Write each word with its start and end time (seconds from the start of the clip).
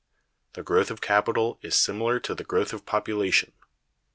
The 0.53 0.63
growth 0.63 0.89
of 0.89 0.99
capital 0.99 1.59
is 1.61 1.75
similar 1.75 2.19
to 2.21 2.33
the 2.33 2.43
growth 2.43 2.73
of 2.73 2.87
population. 2.87 3.53